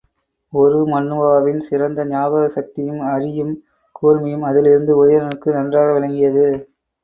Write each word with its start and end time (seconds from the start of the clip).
உருமண்ணுவாவின் 0.53 1.59
சிறந்த 1.59 2.05
ஞாபகசக்தியும் 2.05 3.03
அறியும் 3.11 3.53
கூர்மையும் 3.95 4.47
அதிலிருந்து 4.49 5.05
உதயணனுக்கு 5.05 5.49
நன்றாக 5.53 5.89
விளங்கியது. 5.93 6.47